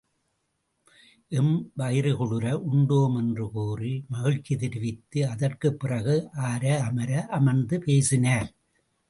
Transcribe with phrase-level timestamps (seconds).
[1.31, 6.29] M வயிறு குளிர உண்டோம் என்று கூறி மகிழ்ச்சி தெரிவித்து அதற்குப் பிறகு
[6.33, 8.51] ஆர அமர அமர்ந்து பேசினார்.